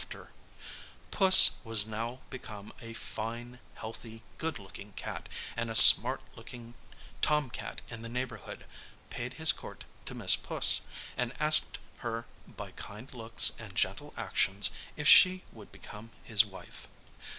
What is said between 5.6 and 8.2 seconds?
a smart looking Tom Cat in the